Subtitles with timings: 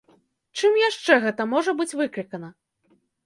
[0.59, 2.49] Чым яшчэ гэта можа быць выклікана?